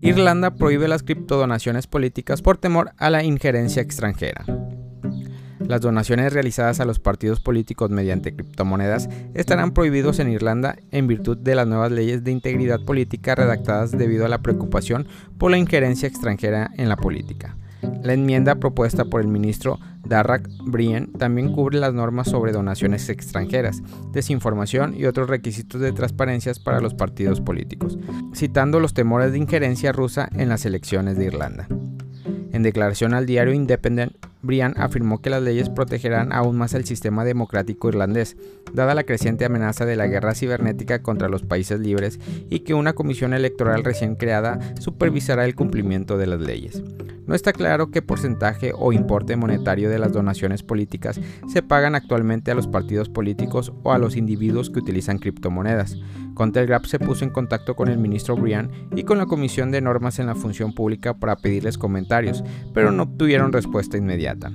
Irlanda 0.00 0.54
prohíbe 0.54 0.86
las 0.86 1.02
criptodonaciones 1.02 1.88
políticas 1.88 2.40
por 2.40 2.56
temor 2.56 2.92
a 2.98 3.10
la 3.10 3.24
injerencia 3.24 3.82
extranjera. 3.82 4.44
Las 5.58 5.80
donaciones 5.80 6.32
realizadas 6.32 6.78
a 6.78 6.84
los 6.84 7.00
partidos 7.00 7.40
políticos 7.40 7.90
mediante 7.90 8.34
criptomonedas 8.34 9.08
estarán 9.34 9.72
prohibidos 9.72 10.20
en 10.20 10.30
Irlanda 10.30 10.76
en 10.92 11.08
virtud 11.08 11.36
de 11.36 11.56
las 11.56 11.66
nuevas 11.66 11.90
leyes 11.90 12.22
de 12.22 12.30
integridad 12.30 12.84
política 12.84 13.34
redactadas 13.34 13.90
debido 13.90 14.24
a 14.24 14.28
la 14.28 14.38
preocupación 14.38 15.08
por 15.36 15.50
la 15.50 15.58
injerencia 15.58 16.08
extranjera 16.08 16.70
en 16.76 16.88
la 16.88 16.96
política. 16.96 17.56
La 18.02 18.12
enmienda 18.12 18.56
propuesta 18.56 19.04
por 19.04 19.20
el 19.20 19.28
ministro 19.28 19.78
Darrak 20.04 20.48
Brien 20.64 21.12
también 21.12 21.52
cubre 21.52 21.78
las 21.78 21.92
normas 21.92 22.28
sobre 22.28 22.52
donaciones 22.52 23.08
extranjeras, 23.08 23.82
desinformación 24.12 24.94
y 24.96 25.04
otros 25.04 25.28
requisitos 25.28 25.80
de 25.80 25.92
transparencia 25.92 26.52
para 26.64 26.80
los 26.80 26.94
partidos 26.94 27.40
políticos, 27.40 27.98
citando 28.34 28.80
los 28.80 28.94
temores 28.94 29.32
de 29.32 29.38
injerencia 29.38 29.92
rusa 29.92 30.28
en 30.34 30.48
las 30.48 30.64
elecciones 30.64 31.18
de 31.18 31.26
Irlanda. 31.26 31.68
En 32.52 32.62
declaración 32.62 33.14
al 33.14 33.26
diario 33.26 33.52
Independent, 33.52 34.14
Brian 34.42 34.74
afirmó 34.78 35.20
que 35.20 35.30
las 35.30 35.42
leyes 35.42 35.68
protegerán 35.68 36.32
aún 36.32 36.56
más 36.56 36.72
el 36.74 36.84
sistema 36.84 37.24
democrático 37.24 37.88
irlandés, 37.88 38.36
dada 38.72 38.94
la 38.94 39.04
creciente 39.04 39.44
amenaza 39.44 39.84
de 39.84 39.96
la 39.96 40.06
guerra 40.06 40.34
cibernética 40.34 41.02
contra 41.02 41.28
los 41.28 41.42
países 41.42 41.80
libres 41.80 42.18
y 42.48 42.60
que 42.60 42.74
una 42.74 42.94
comisión 42.94 43.34
electoral 43.34 43.84
recién 43.84 44.14
creada 44.14 44.58
supervisará 44.80 45.44
el 45.44 45.54
cumplimiento 45.54 46.16
de 46.16 46.26
las 46.26 46.40
leyes. 46.40 46.82
No 47.28 47.34
está 47.34 47.52
claro 47.52 47.90
qué 47.90 48.00
porcentaje 48.00 48.72
o 48.74 48.94
importe 48.94 49.36
monetario 49.36 49.90
de 49.90 49.98
las 49.98 50.14
donaciones 50.14 50.62
políticas 50.62 51.20
se 51.46 51.62
pagan 51.62 51.94
actualmente 51.94 52.50
a 52.50 52.54
los 52.54 52.66
partidos 52.66 53.10
políticos 53.10 53.70
o 53.82 53.92
a 53.92 53.98
los 53.98 54.16
individuos 54.16 54.70
que 54.70 54.78
utilizan 54.78 55.18
criptomonedas. 55.18 55.98
Contelgraph 56.32 56.86
se 56.86 56.98
puso 56.98 57.24
en 57.24 57.30
contacto 57.30 57.76
con 57.76 57.88
el 57.88 57.98
ministro 57.98 58.34
Brian 58.34 58.70
y 58.96 59.04
con 59.04 59.18
la 59.18 59.26
Comisión 59.26 59.70
de 59.70 59.82
Normas 59.82 60.18
en 60.18 60.26
la 60.26 60.36
Función 60.36 60.72
Pública 60.72 61.18
para 61.18 61.36
pedirles 61.36 61.76
comentarios, 61.76 62.42
pero 62.72 62.92
no 62.92 63.02
obtuvieron 63.02 63.52
respuesta 63.52 63.98
inmediata. 63.98 64.50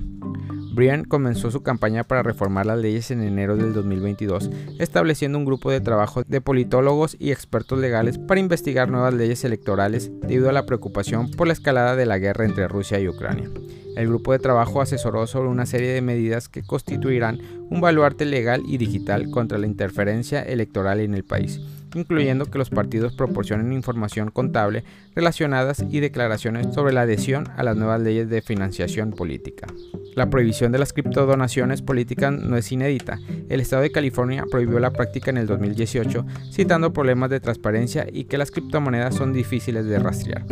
Brian 0.74 1.04
comenzó 1.04 1.52
su 1.52 1.62
campaña 1.62 2.02
para 2.02 2.24
reformar 2.24 2.66
las 2.66 2.78
leyes 2.78 3.12
en 3.12 3.22
enero 3.22 3.56
del 3.56 3.72
2022, 3.72 4.50
estableciendo 4.80 5.38
un 5.38 5.44
grupo 5.44 5.70
de 5.70 5.80
trabajo 5.80 6.24
de 6.24 6.40
politólogos 6.40 7.16
y 7.20 7.30
expertos 7.30 7.78
legales 7.78 8.18
para 8.18 8.40
investigar 8.40 8.90
nuevas 8.90 9.14
leyes 9.14 9.44
electorales 9.44 10.10
debido 10.22 10.50
a 10.50 10.52
la 10.52 10.66
preocupación 10.66 11.30
por 11.30 11.46
la 11.46 11.52
escalada 11.52 11.94
de 11.94 12.06
la 12.06 12.18
guerra 12.18 12.44
entre 12.44 12.66
Rusia 12.66 12.98
y 12.98 13.08
Ucrania. 13.08 13.48
El 13.96 14.08
grupo 14.08 14.32
de 14.32 14.40
trabajo 14.40 14.80
asesoró 14.80 15.28
sobre 15.28 15.48
una 15.48 15.66
serie 15.66 15.92
de 15.92 16.02
medidas 16.02 16.48
que 16.48 16.64
constituirán 16.64 17.38
un 17.70 17.80
baluarte 17.80 18.24
legal 18.24 18.62
y 18.66 18.76
digital 18.76 19.30
contra 19.30 19.58
la 19.58 19.68
interferencia 19.68 20.42
electoral 20.42 20.98
en 20.98 21.14
el 21.14 21.22
país 21.22 21.60
incluyendo 21.94 22.46
que 22.46 22.58
los 22.58 22.70
partidos 22.70 23.14
proporcionen 23.14 23.72
información 23.72 24.30
contable 24.30 24.84
relacionadas 25.14 25.84
y 25.90 26.00
declaraciones 26.00 26.74
sobre 26.74 26.92
la 26.92 27.02
adhesión 27.02 27.48
a 27.56 27.62
las 27.62 27.76
nuevas 27.76 28.00
leyes 28.00 28.28
de 28.28 28.42
financiación 28.42 29.12
política. 29.12 29.66
La 30.14 30.30
prohibición 30.30 30.70
de 30.70 30.78
las 30.78 30.92
criptodonaciones 30.92 31.82
políticas 31.82 32.32
no 32.32 32.56
es 32.56 32.70
inédita. 32.70 33.18
El 33.48 33.60
estado 33.60 33.82
de 33.82 33.90
California 33.90 34.44
prohibió 34.48 34.78
la 34.78 34.92
práctica 34.92 35.30
en 35.30 35.38
el 35.38 35.46
2018, 35.46 36.24
citando 36.52 36.92
problemas 36.92 37.30
de 37.30 37.40
transparencia 37.40 38.06
y 38.12 38.24
que 38.24 38.38
las 38.38 38.50
criptomonedas 38.50 39.16
son 39.16 39.32
difíciles 39.32 39.86
de 39.86 39.98
rastrear. 39.98 40.44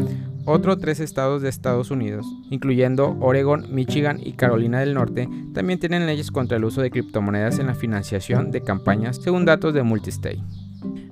Otros 0.44 0.80
tres 0.80 0.98
estados 0.98 1.40
de 1.40 1.48
Estados 1.48 1.92
Unidos, 1.92 2.26
incluyendo 2.50 3.16
Oregon, 3.20 3.72
Michigan 3.72 4.18
y 4.20 4.32
Carolina 4.32 4.80
del 4.80 4.94
Norte, 4.94 5.28
también 5.54 5.78
tienen 5.78 6.06
leyes 6.06 6.32
contra 6.32 6.56
el 6.56 6.64
uso 6.64 6.82
de 6.82 6.90
criptomonedas 6.90 7.60
en 7.60 7.68
la 7.68 7.76
financiación 7.76 8.50
de 8.50 8.62
campañas, 8.62 9.20
según 9.22 9.44
datos 9.44 9.72
de 9.72 9.84
Multistate. 9.84 10.40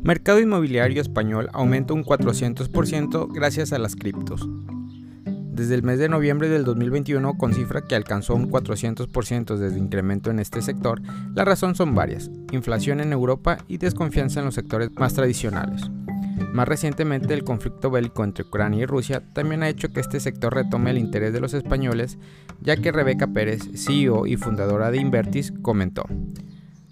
Mercado 0.03 0.41
inmobiliario 0.41 1.03
español 1.03 1.51
aumenta 1.53 1.93
un 1.93 2.05
400% 2.05 3.29
gracias 3.35 3.75
a 3.75 3.79
las 3.79 3.97
criptos. 3.97 4.49
Desde 5.27 5.75
el 5.75 5.83
mes 5.83 5.99
de 5.99 6.09
noviembre 6.09 6.49
del 6.49 6.65
2021, 6.65 7.37
con 7.37 7.53
cifra 7.53 7.83
que 7.83 7.97
alcanzó 7.97 8.35
un 8.35 8.51
400% 8.51 9.57
desde 9.57 9.79
incremento 9.79 10.31
en 10.31 10.39
este 10.39 10.63
sector, 10.63 11.03
la 11.35 11.45
razón 11.45 11.75
son 11.75 11.95
varias, 11.95 12.31
inflación 12.51 13.01
en 13.01 13.13
Europa 13.13 13.59
y 13.69 13.77
desconfianza 13.77 14.41
en 14.41 14.47
los 14.47 14.55
sectores 14.55 14.91
más 14.97 15.13
tradicionales. 15.13 15.83
Más 16.55 16.67
recientemente, 16.67 17.35
el 17.35 17.45
conflicto 17.45 17.91
bélico 17.91 18.25
entre 18.25 18.45
Ucrania 18.45 18.85
y 18.85 18.87
Rusia 18.87 19.23
también 19.35 19.63
ha 19.63 19.69
hecho 19.69 19.93
que 19.93 20.01
este 20.01 20.19
sector 20.19 20.55
retome 20.55 20.93
el 20.93 20.99
interés 20.99 21.35
de 21.35 21.41
los 21.41 21.53
españoles, 21.53 22.17
ya 22.63 22.79
que 22.79 22.91
Rebeca 22.91 23.27
Pérez, 23.27 23.69
CEO 23.75 24.27
y 24.27 24.37
fundadora 24.37 24.91
de 24.91 24.97
Invertis, 24.97 25.53
comentó. 25.61 26.07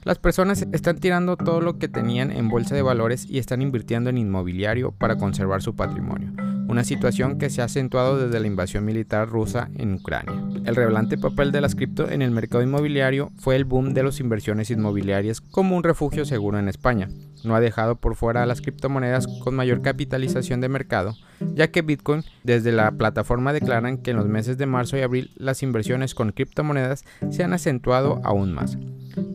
Las 0.09 0.19
personas 0.19 0.67
están 0.73 1.01
tirando 1.01 1.37
todo 1.37 1.61
lo 1.61 1.77
que 1.77 1.87
tenían 1.87 2.33
en 2.33 2.49
bolsa 2.49 2.75
de 2.75 2.81
valores 2.81 3.27
y 3.29 3.37
están 3.37 3.61
invirtiendo 3.61 4.09
en 4.09 4.17
inmobiliario 4.17 4.91
para 4.91 5.19
conservar 5.19 5.61
su 5.61 5.77
patrimonio, 5.77 6.33
una 6.67 6.83
situación 6.83 7.37
que 7.37 7.51
se 7.51 7.61
ha 7.61 7.67
acentuado 7.67 8.17
desde 8.19 8.41
la 8.41 8.47
invasión 8.47 8.87
militar 8.87 9.29
rusa 9.29 9.69
en 9.75 9.93
Ucrania. 9.93 10.43
El 10.65 10.77
revelante 10.77 11.19
papel 11.19 11.53
de 11.53 11.61
las 11.61 11.75
cripto 11.75 12.09
en 12.09 12.23
el 12.23 12.31
mercado 12.31 12.65
inmobiliario 12.65 13.33
fue 13.37 13.57
el 13.57 13.67
boom 13.67 13.93
de 13.93 14.03
las 14.03 14.19
inversiones 14.19 14.71
inmobiliarias 14.71 15.43
como 15.43 15.77
un 15.77 15.85
refugio 15.85 16.25
seguro 16.25 16.59
en 16.59 16.71
España. 16.71 17.11
No 17.45 17.55
ha 17.55 17.61
dejado 17.61 17.97
por 17.97 18.15
fuera 18.15 18.43
a 18.43 18.47
las 18.47 18.63
criptomonedas 18.63 19.27
con 19.45 19.55
mayor 19.55 19.83
capitalización 19.83 20.63
de 20.63 20.71
mercado, 20.71 21.17
ya 21.53 21.71
que 21.71 21.83
Bitcoin 21.83 22.25
desde 22.45 22.73
la 22.73 22.93
plataforma 22.93 23.53
declaran 23.53 23.99
que 23.99 24.13
en 24.13 24.17
los 24.17 24.27
meses 24.27 24.57
de 24.57 24.65
marzo 24.65 24.97
y 24.97 25.03
abril 25.03 25.33
las 25.37 25.63
inversiones 25.63 26.15
con 26.15 26.33
criptomonedas 26.33 27.05
se 27.31 27.45
han 27.45 27.53
acentuado 27.53 28.23
aún 28.25 28.55
más 28.55 28.79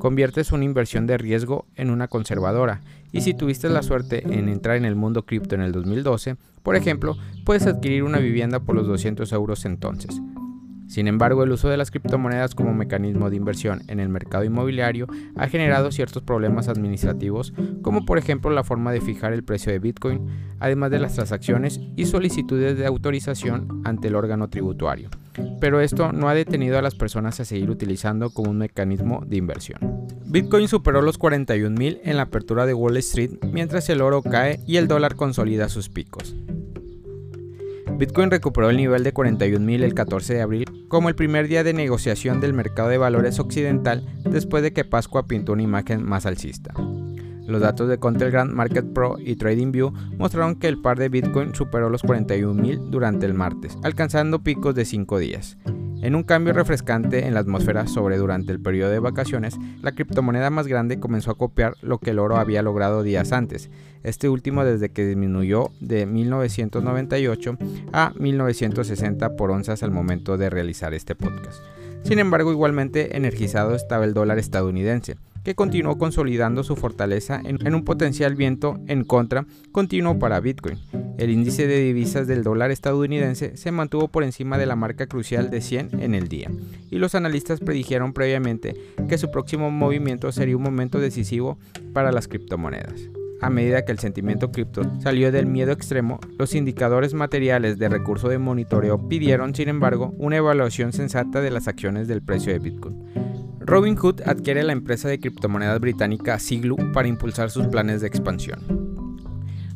conviertes 0.04 0.52
una 0.52 0.66
inversión 0.66 1.08
de 1.08 1.18
riesgo 1.18 1.66
en 1.78 1.90
una 1.90 2.10
conservadora. 2.10 2.82
Y 3.14 3.22
si 3.22 3.34
tuviste 3.34 3.70
la 3.70 3.84
suerte 3.84 4.22
en 4.26 4.50
entrar 4.50 4.76
en 4.76 4.84
el 4.84 4.98
mundo 4.98 5.26
cripto 5.26 5.56
en 5.56 5.62
el 5.62 5.72
2012, 5.72 6.36
por 6.62 6.76
ejemplo, 6.76 7.16
puedes 7.46 7.66
adquirir 7.68 8.04
una 8.04 8.20
vivienda 8.20 8.60
por 8.60 8.76
los 8.76 8.86
200 8.86 9.32
euros 9.32 9.64
entonces. 9.64 10.20
Sin 10.88 11.08
embargo, 11.08 11.44
el 11.44 11.52
uso 11.52 11.70
de 11.70 11.78
las 11.78 11.92
criptomonedas 11.92 12.56
como 12.56 12.74
mecanismo 12.74 13.30
de 13.30 13.38
inversión 13.38 13.82
en 13.88 14.00
el 14.00 14.10
mercado 14.10 14.44
inmobiliario 14.44 15.08
ha 15.36 15.48
generado 15.48 15.92
ciertos 15.92 16.24
problemas 16.24 16.68
administrativos, 16.68 17.54
como 17.82 18.06
por 18.06 18.18
ejemplo 18.18 18.52
la 18.52 18.64
forma 18.64 18.92
de 18.92 19.02
fijar 19.02 19.34
el 19.34 19.44
precio 19.44 19.72
de 19.72 19.80
Bitcoin, 19.80 20.28
además 20.60 20.92
de 20.92 21.00
las 21.00 21.14
transacciones 21.14 21.80
y 21.96 22.06
solicitudes 22.06 22.78
de 22.78 22.86
autorización 22.86 23.82
ante 23.86 24.10
el 24.10 24.16
órgano 24.16 24.50
tributario. 24.50 25.10
Pero 25.60 25.80
esto 25.80 26.12
no 26.12 26.30
ha 26.30 26.36
detenido 26.36 26.78
a 26.78 26.82
las 26.82 26.96
personas 26.96 27.40
a 27.40 27.46
seguir 27.46 27.70
utilizando 27.70 28.30
como 28.30 28.52
un 28.52 28.60
mecanismo 28.60 29.24
de 29.26 29.38
inversión. 29.38 29.80
Bitcoin 30.26 30.68
superó 30.68 31.02
los 31.02 31.20
41.000 31.20 32.02
en 32.04 32.18
la 32.18 32.24
apertura 32.24 32.66
de 32.66 32.74
Wall 32.74 32.98
Street 32.98 33.32
mientras 33.52 33.90
el 33.90 34.02
oro 34.02 34.22
cae 34.22 34.60
y 34.68 34.78
el 34.78 34.88
dólar 34.88 35.16
consolida 35.16 35.70
sus 35.70 35.90
picos. 35.90 36.36
Bitcoin 38.04 38.32
recuperó 38.32 38.70
el 38.70 38.76
nivel 38.76 39.02
de 39.06 39.14
41.000 39.14 39.82
el 39.82 39.94
14 39.94 40.34
de 40.34 40.42
abril 40.42 40.86
como 40.90 41.08
el 41.08 41.16
primer 41.16 41.48
día 41.48 41.64
de 41.64 41.72
negociación 41.72 42.42
del 42.42 42.52
mercado 42.52 42.90
de 42.90 42.98
valores 42.98 43.40
occidental 43.40 44.06
después 44.26 44.62
de 44.62 44.74
que 44.74 44.84
Pascua 44.84 45.26
pintó 45.26 45.54
una 45.54 45.64
imagen 45.64 46.04
más 46.04 46.26
alcista. 46.26 46.74
Los 47.48 47.62
datos 47.62 47.88
de 47.88 48.00
Countergrand 48.00 48.52
Market 48.52 48.92
Pro 48.92 49.16
y 49.20 49.38
TradingView 49.38 49.94
mostraron 50.18 50.56
que 50.56 50.68
el 50.68 50.82
par 50.82 51.00
de 51.00 51.08
Bitcoin 51.08 51.56
superó 51.56 51.90
los 51.90 52.04
41.000 52.04 52.90
durante 52.90 53.26
el 53.26 53.36
martes, 53.36 53.78
alcanzando 53.84 54.44
picos 54.44 54.76
de 54.76 54.84
5 54.84 55.20
días. 55.20 55.58
En 56.04 56.16
un 56.16 56.24
cambio 56.24 56.52
refrescante 56.52 57.26
en 57.28 57.34
la 57.34 57.40
atmósfera 57.40 57.88
sobre 57.88 58.18
durante 58.18 58.52
el 58.52 58.60
periodo 58.60 58.92
de 58.92 59.00
vacaciones, 59.00 59.56
la 59.82 59.94
criptomoneda 59.94 60.50
más 60.50 60.68
grande 60.68 61.00
comenzó 61.00 61.32
a 61.32 61.38
copiar 61.38 61.76
lo 61.82 61.98
que 61.98 62.10
el 62.10 62.20
oro 62.20 62.36
había 62.36 62.62
logrado 62.62 63.04
días 63.04 63.32
antes, 63.32 63.70
este 64.04 64.28
último 64.28 64.66
desde 64.66 64.90
que 64.90 65.08
disminuyó 65.08 65.72
de 65.80 66.06
1998 66.06 67.58
a 67.94 68.12
1960 68.20 69.38
por 69.38 69.52
onzas 69.52 69.82
al 69.82 69.92
momento 69.92 70.36
de 70.36 70.50
realizar 70.50 70.94
este 70.94 71.16
podcast. 71.16 71.64
Sin 72.04 72.20
embargo, 72.20 72.52
igualmente 72.52 73.16
energizado 73.16 73.74
estaba 73.74 74.04
el 74.04 74.14
dólar 74.14 74.40
estadounidense, 74.40 75.16
que 75.46 75.56
continuó 75.56 75.98
consolidando 75.98 76.66
su 76.66 76.76
fortaleza 76.76 77.42
en, 77.46 77.74
un 77.74 77.86
potencial 77.86 78.36
viento 78.36 78.78
en 78.88 79.06
contra 79.06 79.46
continuo 79.72 80.20
para 80.20 80.42
Bitcoin. 80.42 80.80
El 81.24 81.30
índice 81.30 81.68
de 81.68 81.80
divisas 81.80 82.28
del 82.28 82.44
dólar 82.44 82.72
estadounidense 82.72 83.56
se 83.56 83.72
mantuvo 83.72 84.10
por 84.10 84.26
encima 84.26 84.58
de 84.58 84.66
la 84.66 84.76
marca 84.76 85.08
crucial 85.08 85.50
de 85.50 85.62
100 85.62 86.02
en 86.02 86.16
el 86.16 86.28
día, 86.28 86.52
y 86.92 86.98
los 86.98 87.16
analistas 87.16 87.62
predijeron 87.62 88.12
previamente 88.12 88.76
que 89.08 89.18
su 89.18 89.32
próximo 89.32 89.72
movimiento 89.72 90.34
sería 90.34 90.58
un 90.58 90.64
momento 90.64 91.00
decisivo 91.00 91.58
para 91.94 92.12
las 92.12 92.28
criptomonedas. 92.28 93.08
A 93.40 93.50
medida 93.50 93.86
que 93.86 93.94
el 93.94 94.00
sentimiento 94.00 94.52
cripto 94.52 94.82
salió 95.00 95.32
del 95.32 95.46
miedo 95.46 95.72
extremo, 95.72 96.20
los 96.38 96.56
indicadores 96.56 97.14
materiales 97.14 97.80
de 97.80 97.88
recurso 97.88 98.28
de 98.28 98.38
monitoreo 98.38 99.08
pidieron, 99.08 99.56
sin 99.56 99.70
embargo, 99.70 100.14
una 100.18 100.36
evaluación 100.36 100.92
sensata 100.92 101.40
de 101.40 101.52
las 101.52 101.70
acciones 101.70 102.10
del 102.10 102.22
precio 102.22 102.52
de 102.52 102.60
Bitcoin. 102.60 103.02
Robinhood 103.62 104.24
adquiere 104.26 104.62
la 104.64 104.74
empresa 104.74 105.08
de 105.08 105.22
criptomonedas 105.22 105.80
británica 105.80 106.38
Siglu 106.38 106.92
para 106.92 107.08
impulsar 107.08 107.50
sus 107.50 107.68
planes 107.68 108.02
de 108.02 108.08
expansión. 108.08 108.60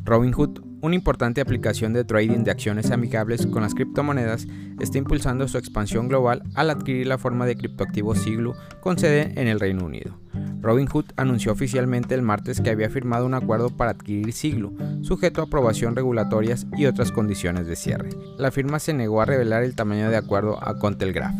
Robinhood, 0.04 0.67
una 0.80 0.94
importante 0.94 1.40
aplicación 1.40 1.92
de 1.92 2.04
trading 2.04 2.44
de 2.44 2.50
acciones 2.50 2.90
amigables 2.90 3.46
con 3.46 3.62
las 3.62 3.74
criptomonedas, 3.74 4.46
está 4.80 4.98
impulsando 4.98 5.48
su 5.48 5.58
expansión 5.58 6.08
global 6.08 6.42
al 6.54 6.70
adquirir 6.70 7.06
la 7.06 7.18
forma 7.18 7.46
de 7.46 7.56
criptoactivo 7.56 8.14
Siglu 8.14 8.54
con 8.80 8.98
sede 8.98 9.32
en 9.40 9.48
el 9.48 9.60
Reino 9.60 9.84
Unido. 9.84 10.18
Robinhood 10.60 11.06
anunció 11.16 11.52
oficialmente 11.52 12.14
el 12.14 12.22
martes 12.22 12.60
que 12.60 12.70
había 12.70 12.90
firmado 12.90 13.26
un 13.26 13.34
acuerdo 13.34 13.70
para 13.70 13.92
adquirir 13.92 14.32
Siglo, 14.32 14.72
sujeto 15.02 15.40
a 15.40 15.44
aprobación 15.44 15.96
regulatorias 15.96 16.66
y 16.76 16.86
otras 16.86 17.12
condiciones 17.12 17.66
de 17.66 17.76
cierre. 17.76 18.10
La 18.38 18.50
firma 18.50 18.78
se 18.78 18.92
negó 18.92 19.20
a 19.20 19.24
revelar 19.24 19.62
el 19.62 19.74
tamaño 19.74 20.10
de 20.10 20.16
acuerdo 20.16 20.58
a 20.62 20.78
Contelgraph. 20.78 21.34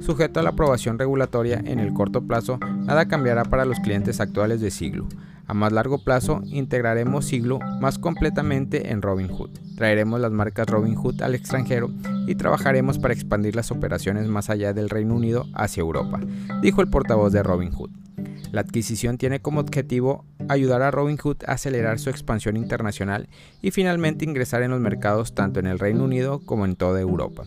Sujeto 0.00 0.40
a 0.40 0.42
la 0.42 0.50
aprobación 0.50 0.98
regulatoria 0.98 1.60
en 1.64 1.80
el 1.80 1.92
corto 1.92 2.22
plazo, 2.22 2.58
nada 2.60 3.08
cambiará 3.08 3.44
para 3.44 3.64
los 3.64 3.80
clientes 3.80 4.20
actuales 4.20 4.60
de 4.60 4.70
Siglo. 4.70 5.08
A 5.48 5.54
más 5.54 5.72
largo 5.72 5.96
plazo, 5.96 6.42
integraremos 6.44 7.24
Siglo 7.24 7.58
más 7.80 7.98
completamente 7.98 8.92
en 8.92 9.00
Robinhood. 9.00 9.48
Traeremos 9.76 10.20
las 10.20 10.30
marcas 10.30 10.68
Robinhood 10.68 11.22
al 11.22 11.34
extranjero 11.34 11.90
y 12.26 12.34
trabajaremos 12.34 12.98
para 12.98 13.14
expandir 13.14 13.56
las 13.56 13.70
operaciones 13.70 14.28
más 14.28 14.50
allá 14.50 14.74
del 14.74 14.90
Reino 14.90 15.14
Unido 15.14 15.46
hacia 15.54 15.80
Europa, 15.80 16.20
dijo 16.60 16.82
el 16.82 16.90
portavoz 16.90 17.32
de 17.32 17.42
Robinhood. 17.42 17.88
La 18.52 18.60
adquisición 18.60 19.16
tiene 19.16 19.40
como 19.40 19.60
objetivo 19.60 20.26
ayudar 20.50 20.82
a 20.82 20.90
Robinhood 20.90 21.38
a 21.46 21.52
acelerar 21.52 21.98
su 21.98 22.10
expansión 22.10 22.58
internacional 22.58 23.28
y 23.62 23.70
finalmente 23.70 24.26
ingresar 24.26 24.62
en 24.62 24.72
los 24.72 24.80
mercados 24.80 25.34
tanto 25.34 25.60
en 25.60 25.66
el 25.66 25.78
Reino 25.78 26.04
Unido 26.04 26.40
como 26.44 26.66
en 26.66 26.76
toda 26.76 27.00
Europa. 27.00 27.44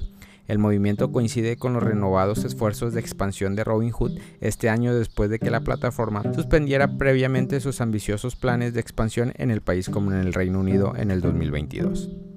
El 0.47 0.59
movimiento 0.59 1.11
coincide 1.11 1.57
con 1.57 1.73
los 1.73 1.83
renovados 1.83 2.43
esfuerzos 2.43 2.93
de 2.93 2.99
expansión 2.99 3.55
de 3.55 3.63
Robinhood 3.63 4.19
este 4.39 4.69
año 4.69 4.93
después 4.93 5.29
de 5.29 5.39
que 5.39 5.51
la 5.51 5.61
plataforma 5.61 6.23
suspendiera 6.33 6.97
previamente 6.97 7.59
sus 7.59 7.81
ambiciosos 7.81 8.35
planes 8.35 8.73
de 8.73 8.81
expansión 8.81 9.33
en 9.37 9.51
el 9.51 9.61
país 9.61 9.89
como 9.89 10.11
en 10.11 10.19
el 10.19 10.33
Reino 10.33 10.59
Unido 10.59 10.93
en 10.95 11.11
el 11.11 11.21
2022. 11.21 12.30